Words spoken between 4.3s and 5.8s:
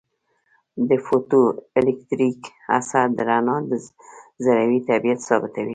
ذروي طبیعت ثابتوي.